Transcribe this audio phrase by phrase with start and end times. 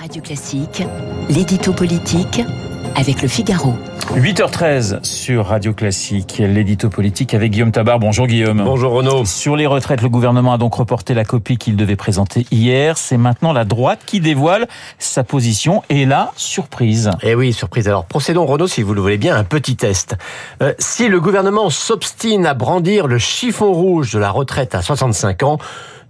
[0.00, 0.82] Radio Classique,
[1.28, 2.42] l'édito politique
[2.96, 3.74] avec le Figaro.
[4.14, 7.98] 8h13 sur Radio Classique, l'édito politique avec Guillaume Tabar.
[7.98, 8.62] Bonjour Guillaume.
[8.64, 9.24] Bonjour Renaud.
[9.24, 12.98] Sur les retraites, le gouvernement a donc reporté la copie qu'il devait présenter hier.
[12.98, 14.66] C'est maintenant la droite qui dévoile
[14.98, 17.10] sa position et la surprise.
[17.22, 17.86] Eh oui, surprise.
[17.86, 20.16] Alors procédons Renaud, si vous le voulez bien, un petit test.
[20.62, 25.42] Euh, si le gouvernement s'obstine à brandir le chiffon rouge de la retraite à 65
[25.44, 25.58] ans,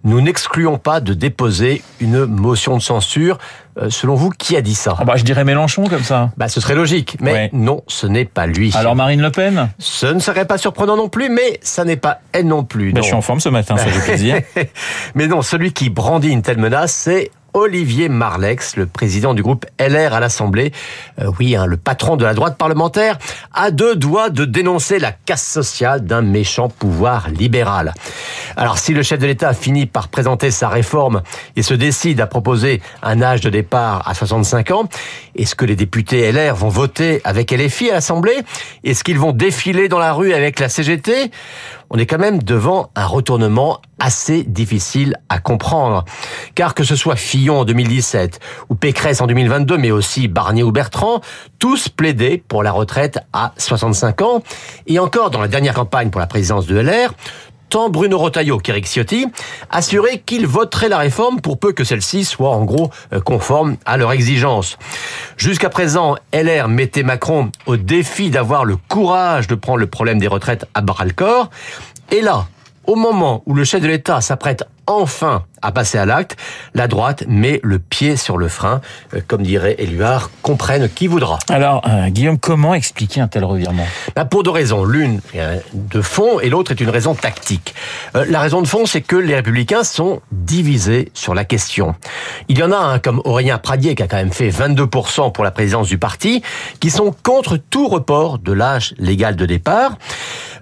[0.05, 3.39] nous n'excluons pas de déposer une motion de censure.
[3.77, 4.95] Euh, selon vous, qui a dit ça?
[4.99, 6.31] Ah bah, Je dirais Mélenchon comme ça.
[6.37, 7.51] Bah, ce serait logique, mais Ouais.
[7.53, 8.73] non, ce n'est pas lui.
[8.77, 9.71] Alors Marine Le Pen?
[9.79, 12.93] Ce ne serait pas surprenant non plus, mais ça n'est pas elle non plus.
[12.93, 13.03] Bah, non.
[13.03, 14.41] Je suis en forme ce matin, ça fait plaisir.
[15.17, 19.65] Mais non, celui qui brandit une telle menace, c'est Olivier Marlex, le président du groupe
[19.79, 20.73] LR à l'Assemblée.
[21.21, 23.17] Euh, oui, hein, le patron de la droite parlementaire,
[23.53, 27.95] a deux doigts de dénoncer la casse sociale d'un méchant pouvoir libéral.
[28.57, 31.23] Alors, si le chef de l'État finit par présenter sa réforme
[31.55, 34.89] et se décide à proposer un âge de départ à 65 ans,
[35.37, 38.37] est-ce que les députés LR vont voter avec LFI à l'Assemblée?
[38.83, 41.31] Est-ce qu'ils vont défiler dans la rue avec la CGT
[41.91, 46.05] on est quand même devant un retournement assez difficile à comprendre.
[46.55, 50.73] Car que ce soit Fillon en 2017 ou Pécresse en 2022, mais aussi Barnier ou
[50.73, 51.21] Bertrand,
[51.59, 54.43] tous plaidaient pour la retraite à 65 ans.
[54.87, 57.15] Et encore dans la dernière campagne pour la présidence de LR,
[57.91, 59.27] Bruno Retailleau qu'Éric Ciotti
[59.71, 63.97] assuraient qu'ils voteraient la réforme pour peu que celle-ci soit en gros euh, conforme à
[63.97, 64.79] leurs exigences.
[65.37, 70.29] Jusqu'à présent, LR mettait Macron au défi d'avoir le courage de prendre le problème des
[70.29, 71.51] retraites à bras le corps.
[72.13, 72.47] Et là,
[72.87, 76.37] au moment où le chef de l'État s'apprête enfin à passer à l'acte,
[76.75, 78.81] la droite met le pied sur le frein.
[79.15, 81.39] Euh, Comme dirait Éluard, comprenne qui voudra.
[81.49, 83.87] Alors euh, Guillaume, comment expliquer un tel revirement?
[84.15, 84.85] Bah, pour deux raisons.
[84.85, 85.21] L'une
[85.73, 87.75] de fond et l'autre est une raison tactique.
[88.17, 91.95] Euh, la raison de fond, c'est que les républicains sont divisés sur la question.
[92.49, 95.45] Il y en a un comme Aurélien Pradier qui a quand même fait 22% pour
[95.45, 96.43] la présidence du parti,
[96.81, 99.97] qui sont contre tout report de l'âge légal de départ,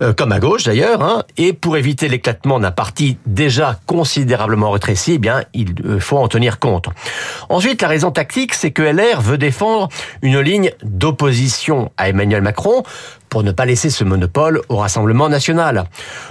[0.03, 5.13] euh, comme à gauche d'ailleurs, hein, et pour éviter l'éclatement d'un parti déjà considérablement rétréci,
[5.15, 6.89] eh bien, il euh, faut en tenir compte.
[7.49, 9.89] Ensuite, la raison tactique, c'est que LR veut défendre
[10.21, 12.83] une ligne d'opposition à Emmanuel Macron
[13.33, 15.85] pour ne pas laisser ce monopole au Rassemblement national.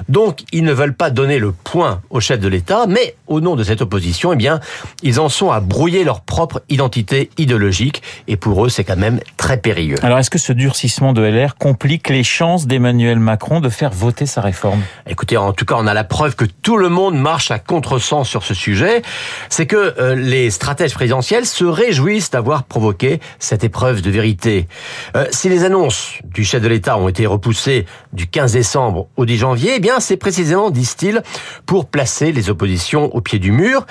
[0.08, 3.56] Donc, ils ne veulent pas donner le point au chef de l'État, mais au nom
[3.56, 4.60] de cette opposition, eh bien,
[5.02, 9.20] ils en sont à brouiller leur propre identité idéologique, et pour eux, c'est quand même
[9.36, 9.96] très périlleux.
[10.04, 14.28] Alors est-ce que ce durcissement de LR complique les chances d'Emmanuel Macron de faire voter
[14.28, 14.84] sa réforme?
[15.10, 18.30] Écoutez, en tout cas, on a la preuve que tout le monde marche à contresens
[18.30, 19.02] sur ce sujet.
[19.50, 24.68] C'est que euh, les stratèges présidentiels se réjouissent d'avoir provoqué cette épreuve de vérité.
[25.16, 29.26] Euh, si les annonces du chef de l'État ont été repoussées du 15 décembre au
[29.26, 31.22] 10 janvier, eh bien, c'est précisément, disent-ils,
[31.66, 33.86] pour placer les oppositions au pied du mur.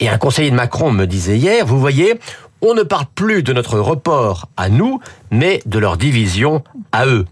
[0.00, 2.18] Et un conseiller de Macron me disait hier, vous voyez,
[2.60, 7.26] on ne parle plus de notre report à nous, mais de leur division à eux.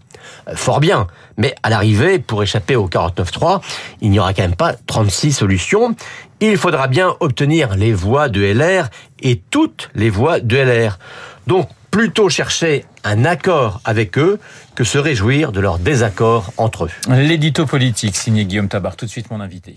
[0.47, 1.07] Euh, Fort bien,
[1.37, 3.61] mais à l'arrivée, pour échapper au 49.3,
[4.01, 5.95] il n'y aura quand même pas 36 solutions.
[6.41, 8.89] Il faudra bien obtenir les voix de LR
[9.21, 10.99] et toutes les voix de LR.
[11.47, 14.39] Donc, plutôt chercher un accord avec eux
[14.75, 16.91] que se réjouir de leur désaccord entre eux.
[17.09, 19.75] L'édito politique signé Guillaume Tabar, tout de suite mon invité.